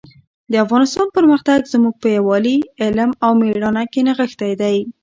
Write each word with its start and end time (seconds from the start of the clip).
د 0.51 0.53
افغانستان 0.65 1.07
پرمختګ 1.17 1.59
زموږ 1.73 1.95
په 2.01 2.07
یووالي، 2.17 2.57
علم 2.81 3.11
او 3.25 3.31
مېړانه 3.39 3.83
کې 3.91 4.01
نغښتی 4.07 4.53
دی. 4.61 4.77